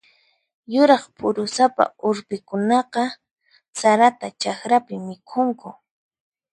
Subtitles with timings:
[0.73, 3.03] Yuraq phurusapa urpikunaqa
[3.79, 5.69] sarata chakrapi mikhunku.